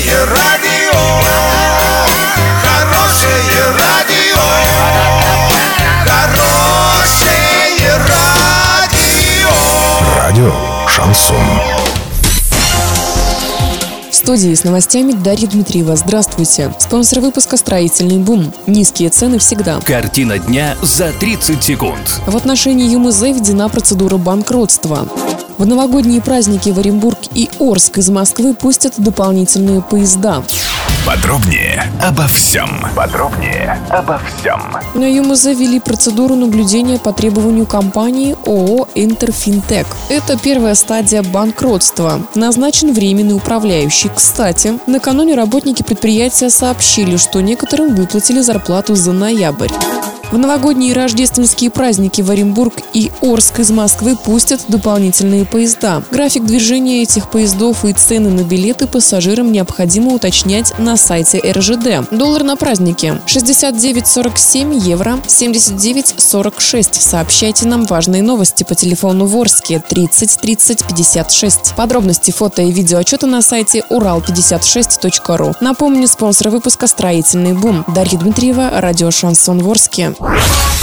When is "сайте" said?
60.96-61.40, 73.42-73.84